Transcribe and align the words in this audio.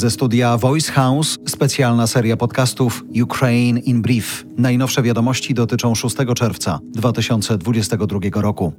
Ze 0.00 0.10
studia 0.10 0.56
Voice 0.56 0.92
House 0.92 1.38
specjalna 1.48 2.06
seria 2.06 2.36
podcastów 2.36 3.04
Ukraine 3.22 3.80
in 3.80 4.02
Brief. 4.02 4.44
Najnowsze 4.56 5.02
wiadomości 5.02 5.54
dotyczą 5.54 5.94
6 5.94 6.16
czerwca 6.36 6.80
2022 6.84 8.18
roku. 8.34 8.72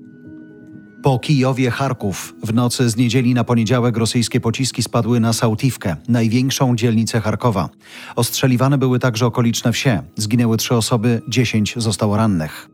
Po 1.04 1.20
Kijowie 1.20 1.72
Charków 1.72 2.36
w 2.44 2.54
nocy 2.54 2.90
z 2.90 2.98
niedzieli 2.98 3.34
na 3.34 3.44
poniedziałek 3.44 3.98
rosyjskie 3.98 4.40
pociski 4.42 4.84
spadły 4.84 5.20
na 5.20 5.34
Sautivkę, 5.34 5.96
największą 6.08 6.76
dzielnicę 6.76 7.22
Charkowa. 7.22 7.70
Ostrzeliwane 8.16 8.78
były 8.78 9.00
także 9.00 9.26
okoliczne 9.26 9.72
wsie. 9.72 10.04
Zginęły 10.16 10.58
trzy 10.58 10.76
osoby, 10.76 11.22
dziesięć 11.30 11.74
zostało 11.78 12.18
rannych. 12.18 12.70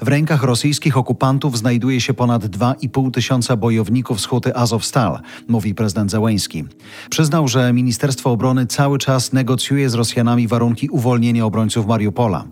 W 0.00 0.08
rękach 0.08 0.42
rosyjskich 0.42 0.96
okupantów 0.96 1.58
znajduje 1.58 2.00
się 2.00 2.14
ponad 2.14 2.44
2,5 2.44 3.10
tysiąca 3.10 3.56
bojowników 3.56 4.20
z 4.20 4.26
huty 4.26 4.56
Azovstal, 4.56 5.20
mówi 5.48 5.74
prezydent 5.74 6.10
Zełęński. 6.10 6.64
Przyznał, 7.10 7.48
że 7.48 7.72
Ministerstwo 7.72 8.30
Obrony 8.30 8.66
cały 8.66 8.98
czas 8.98 9.32
negocjuje 9.32 9.90
z 9.90 9.94
Rosjanami 9.94 10.48
warunki 10.48 10.88
uwolnienia 10.88 11.44
obrońców 11.44 11.86
Mariupola. 11.86 12.44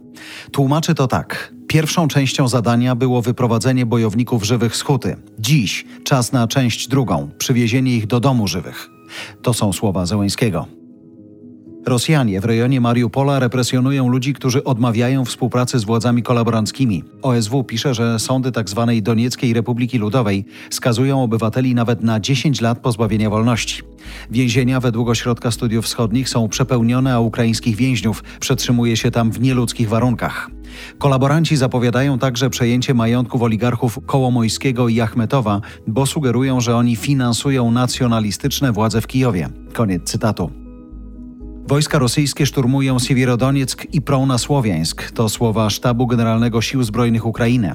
Tłumaczy 0.53 0.95
to 0.95 1.07
tak. 1.07 1.55
Pierwszą 1.69 2.09
częścią 2.09 2.49
zadania 2.49 2.95
było 2.95 3.23
wyprowadzenie 3.23 3.87
bojowników 3.87 4.45
żywych 4.45 4.77
z 4.77 4.83
huty. 4.83 5.17
Dziś 5.39 5.85
czas 6.05 6.33
na 6.33 6.49
część 6.49 6.89
drugą 6.89 7.31
przywiezienie 7.39 7.97
ich 7.97 8.07
do 8.07 8.21
domu 8.21 8.49
żywych. 8.49 8.91
To 9.43 9.55
są 9.55 9.73
słowa 9.73 10.07
Zełęńskiego. 10.07 10.84
Rosjanie 11.87 12.41
w 12.41 12.45
rejonie 12.45 12.81
Mariupola 12.81 13.39
represjonują 13.39 14.09
ludzi, 14.09 14.35
którzy 14.35 14.65
odmawiają 14.65 15.25
współpracy 15.25 15.79
z 15.79 15.85
władzami 15.85 16.23
kolaboranckimi. 16.23 17.05
OSW 17.23 17.65
pisze, 17.65 17.95
że 17.95 18.19
sądy 18.19 18.53
tzw. 18.53 18.85
Tak 18.87 19.03
Donieckiej 19.03 19.53
Republiki 19.53 19.99
Ludowej 19.99 20.45
skazują 20.71 21.23
obywateli 21.23 21.75
nawet 21.75 22.03
na 22.03 22.21
10 22.21 22.61
lat 22.61 22.79
pozbawienia 22.79 23.31
wolności. 23.31 23.83
Więzienia 24.31 24.81
według 24.81 25.09
Ośrodka 25.09 25.51
Studiów 25.51 25.85
Wschodnich 25.85 26.29
są 26.29 26.49
przepełnione, 26.49 27.15
a 27.15 27.21
ukraińskich 27.21 27.77
więźniów 27.77 28.25
przetrzymuje 28.41 28.97
się 28.97 29.11
tam 29.11 29.31
w 29.31 29.41
nieludzkich 29.41 29.89
warunkach. 29.89 30.51
Kolaboranci 30.99 31.57
zapowiadają 31.57 32.19
także 32.19 32.51
przejęcie 32.51 32.95
majątków 32.95 33.43
oligarchów 33.43 33.99
Kołomojskiego 34.07 34.89
i 34.89 35.01
Achmetowa, 35.01 35.61
bo 35.87 36.07
sugerują, 36.07 36.61
że 36.61 36.77
oni 36.77 36.97
finansują 36.97 37.71
nacjonalistyczne 37.71 38.73
władze 38.73 39.01
w 39.01 39.07
Kijowie. 39.07 39.49
Koniec 39.73 40.03
cytatu. 40.03 40.64
Wojska 41.69 41.99
rosyjskie 41.99 42.47
szturmują 42.47 42.99
Siewierodonieck 42.99 43.95
i 43.95 44.03
prą 44.03 44.27
na 44.27 44.39
Słowiańsk. 44.39 45.11
To 45.11 45.29
słowa 45.29 45.71
Sztabu 45.71 46.07
Generalnego 46.07 46.63
Sił 46.63 46.83
Zbrojnych 46.83 47.27
Ukrainy. 47.27 47.75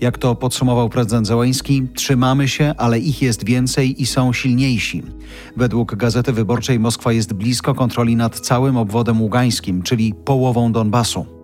Jak 0.00 0.18
to 0.18 0.34
podsumował 0.34 0.88
prezydent 0.88 1.26
Zełański, 1.26 1.88
trzymamy 1.94 2.48
się, 2.48 2.74
ale 2.78 2.98
ich 2.98 3.22
jest 3.22 3.44
więcej 3.44 4.02
i 4.02 4.06
są 4.06 4.32
silniejsi. 4.32 5.02
Według 5.56 5.94
Gazety 5.94 6.32
Wyborczej 6.32 6.78
Moskwa 6.78 7.12
jest 7.12 7.32
blisko 7.32 7.74
kontroli 7.74 8.16
nad 8.16 8.40
całym 8.40 8.76
obwodem 8.76 9.22
ługańskim, 9.22 9.82
czyli 9.82 10.14
połową 10.14 10.72
Donbasu 10.72 11.39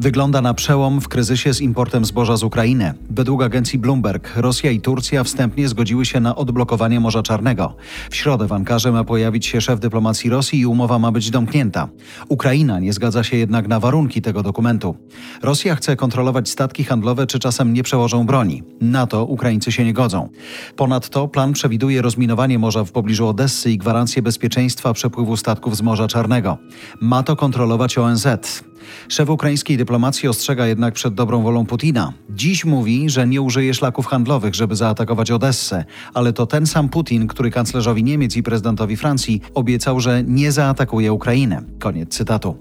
wygląda 0.00 0.42
na 0.42 0.54
przełom 0.54 1.00
w 1.00 1.08
kryzysie 1.08 1.54
z 1.54 1.60
importem 1.60 2.04
zboża 2.04 2.36
z 2.36 2.42
Ukrainy. 2.42 2.94
Według 3.10 3.42
agencji 3.42 3.78
Bloomberg 3.78 4.36
Rosja 4.36 4.70
i 4.70 4.80
Turcja 4.80 5.24
wstępnie 5.24 5.68
zgodziły 5.68 6.06
się 6.06 6.20
na 6.20 6.36
odblokowanie 6.36 7.00
Morza 7.00 7.22
Czarnego. 7.22 7.76
W 8.10 8.16
środę 8.16 8.46
w 8.46 8.52
Ankarze 8.52 8.92
ma 8.92 9.04
pojawić 9.04 9.46
się 9.46 9.60
szef 9.60 9.80
dyplomacji 9.80 10.30
Rosji 10.30 10.60
i 10.60 10.66
umowa 10.66 10.98
ma 10.98 11.12
być 11.12 11.30
domknięta. 11.30 11.88
Ukraina 12.28 12.78
nie 12.78 12.92
zgadza 12.92 13.24
się 13.24 13.36
jednak 13.36 13.68
na 13.68 13.80
warunki 13.80 14.22
tego 14.22 14.42
dokumentu. 14.42 14.96
Rosja 15.42 15.74
chce 15.74 15.96
kontrolować 15.96 16.50
statki 16.50 16.84
handlowe, 16.84 17.26
czy 17.26 17.38
czasem 17.38 17.72
nie 17.72 17.82
przełożą 17.82 18.26
broni. 18.26 18.62
Na 18.80 19.06
to 19.06 19.24
Ukraińcy 19.24 19.72
się 19.72 19.84
nie 19.84 19.92
godzą. 19.92 20.28
Ponadto 20.76 21.28
plan 21.28 21.52
przewiduje 21.52 22.02
rozminowanie 22.02 22.58
morza 22.58 22.84
w 22.84 22.92
pobliżu 22.92 23.28
Odessy 23.28 23.70
i 23.70 23.78
gwarancję 23.78 24.22
bezpieczeństwa 24.22 24.92
przepływu 24.92 25.36
statków 25.36 25.76
z 25.76 25.82
Morza 25.82 26.08
Czarnego. 26.08 26.58
Ma 27.00 27.22
to 27.22 27.36
kontrolować 27.36 27.98
ONZ. 27.98 28.26
Szef 29.08 29.28
ukraińskiej 29.28 29.76
dyplomacji 29.76 30.28
ostrzega 30.28 30.66
jednak 30.66 30.94
przed 30.94 31.14
dobrą 31.14 31.42
wolą 31.42 31.66
Putina. 31.66 32.12
Dziś 32.30 32.64
mówi, 32.64 33.10
że 33.10 33.26
nie 33.26 33.42
użyje 33.42 33.74
szlaków 33.74 34.06
handlowych, 34.06 34.54
żeby 34.54 34.76
zaatakować 34.76 35.30
Odessę, 35.30 35.84
ale 36.14 36.32
to 36.32 36.46
ten 36.46 36.66
sam 36.66 36.88
Putin, 36.88 37.26
który 37.26 37.50
kanclerzowi 37.50 38.04
Niemiec 38.04 38.36
i 38.36 38.42
prezydentowi 38.42 38.96
Francji 38.96 39.40
obiecał, 39.54 40.00
że 40.00 40.24
nie 40.26 40.52
zaatakuje 40.52 41.12
Ukrainę. 41.12 41.62
Koniec 41.78 42.08
cytatu. 42.08 42.56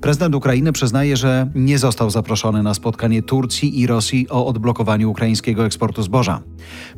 Prezydent 0.00 0.34
Ukrainy 0.34 0.72
przyznaje, 0.72 1.16
że 1.16 1.50
nie 1.54 1.78
został 1.78 2.10
zaproszony 2.10 2.62
na 2.62 2.74
spotkanie 2.74 3.22
Turcji 3.22 3.80
i 3.80 3.86
Rosji 3.86 4.28
o 4.28 4.46
odblokowaniu 4.46 5.10
ukraińskiego 5.10 5.66
eksportu 5.66 6.02
zboża. 6.02 6.42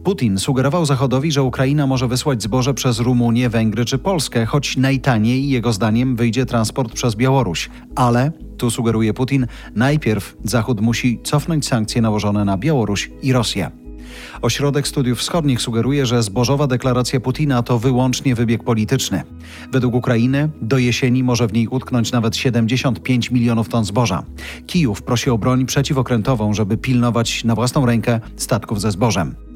Putin 0.04 0.38
sugerował 0.38 0.87
Zachodowi, 0.87 1.32
że 1.32 1.43
Ukraina 1.43 1.87
może 1.87 2.09
wysłać 2.09 2.43
zboże 2.43 2.75
przez 2.75 2.98
Rumunię, 2.98 3.48
Węgry 3.48 3.84
czy 3.84 3.98
Polskę, 3.98 4.47
choć 4.47 4.76
najtaniej 4.76 5.48
jego 5.48 5.72
zdaniem 5.72 6.16
wyjdzie 6.16 6.47
transport 6.47 6.93
przez 6.93 7.15
Białoruś. 7.15 7.71
Ale 7.97 8.32
tu 8.56 8.71
sugeruje 8.71 9.15
Putin, 9.15 9.47
najpierw 9.75 10.37
Zachód 10.44 10.81
musi 10.81 11.21
cofnąć 11.22 11.66
sankcje 11.66 12.03
nałożone 12.03 12.44
na 12.44 12.59
Białoruś 12.59 13.10
i 13.22 13.32
Rosję. 13.32 13.71
Ośrodek 14.43 14.88
Studiów 14.88 15.19
Wschodnich 15.19 15.62
sugeruje, 15.62 16.06
że 16.06 16.22
zbożowa 16.22 16.66
deklaracja 16.66 17.21
Putina 17.21 17.62
to 17.62 17.78
wyłącznie 17.78 18.34
wybieg 18.34 18.65
polityczny. 18.65 19.22
Według 19.72 19.94
Ukrainy 19.94 20.48
do 20.62 20.78
jesieni 20.78 21.22
może 21.22 21.47
w 21.47 21.53
niej 21.53 21.69
utknąć 21.69 22.12
nawet 22.12 22.37
75 22.37 23.31
milionów 23.31 23.69
ton 23.69 23.84
zboża. 23.84 24.22
Kijów 24.66 25.03
prosi 25.03 25.31
o 25.31 25.38
broń 25.38 25.66
przeciwokrętową, 25.66 26.54
żeby 26.54 26.77
pilnować 26.77 27.44
na 27.44 27.54
własną 27.54 27.87
rękę 27.87 28.21
statków 28.37 28.81
ze 28.81 28.91
zbożem. 28.91 29.49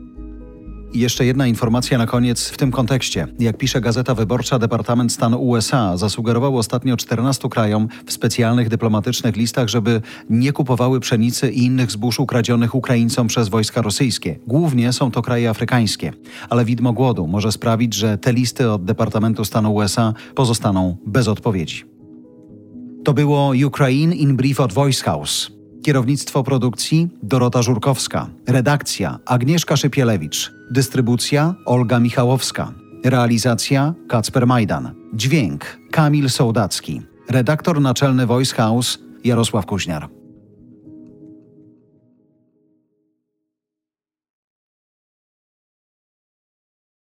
I 0.95 0.99
jeszcze 0.99 1.27
jedna 1.27 1.47
informacja 1.47 1.99
na 1.99 2.07
koniec 2.07 2.49
w 2.49 2.57
tym 2.57 2.71
kontekście. 2.71 3.27
Jak 3.39 3.59
pisze 3.59 3.81
Gazeta 3.81 4.15
Wyborcza, 4.15 4.59
Departament 4.59 5.13
Stanu 5.13 5.43
USA 5.43 5.97
zasugerował 5.97 6.59
ostatnio 6.59 6.97
14 6.97 7.49
krajom 7.49 7.89
w 8.07 8.13
specjalnych 8.13 8.69
dyplomatycznych 8.69 9.37
listach, 9.37 9.69
żeby 9.69 10.03
nie 10.31 10.53
kupowały 10.53 11.01
pszenicy 11.01 11.51
i 11.51 11.65
innych 11.65 11.91
zbóż 11.91 12.21
ukradzionych 12.21 12.75
Ukraińcom 12.75 13.27
przez 13.27 13.49
wojska 13.49 13.83
rosyjskie. 13.83 14.39
Głównie 14.47 14.93
są 14.93 15.11
to 15.11 15.23
kraje 15.23 15.51
afrykańskie, 15.51 16.13
ale 16.51 16.65
widmo 16.65 16.93
głodu 16.93 17.27
może 17.27 17.53
sprawić, 17.53 17.95
że 17.95 18.19
te 18.19 18.33
listy 18.33 18.71
od 18.71 18.85
Departamentu 18.85 19.45
Stanu 19.45 19.75
USA 19.75 20.15
pozostaną 20.35 20.97
bez 21.07 21.29
odpowiedzi. 21.29 21.85
To 23.05 23.13
było 23.13 23.53
Ukraine 23.67 24.15
in 24.15 24.37
Brief 24.37 24.61
od 24.61 24.73
Voice 24.73 25.05
House. 25.05 25.54
Kierownictwo 25.85 26.43
produkcji 26.43 27.09
Dorota 27.23 27.63
Żurkowska. 27.63 28.29
Redakcja 28.47 29.19
Agnieszka 29.27 29.77
Szypielewicz. 29.77 30.53
Dystrybucja 30.71 31.55
Olga 31.67 32.01
Michałowska. 32.01 32.73
Realizacja 33.05 33.95
Kacper 34.09 34.47
Majdan. 34.47 34.95
Dźwięk 35.15 35.79
Kamil 35.91 36.31
Sołdacki. 36.31 37.03
Redaktor 37.31 37.81
naczelny 37.81 38.27
Voice 38.27 38.55
House 38.55 38.99
Jarosław 39.25 39.67
Kuźniar. 39.67 40.09